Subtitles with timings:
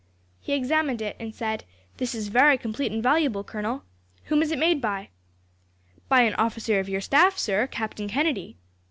[0.39, 1.63] He examined it and said,
[1.97, 3.83] 'This is very complete and valuable, Colonel.
[4.23, 5.09] Whom is it made by?'
[6.09, 8.57] "'By an officer of your staff, sir, Captain Kennedy.'